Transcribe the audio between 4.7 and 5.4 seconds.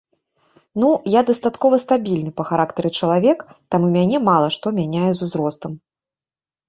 мяняе з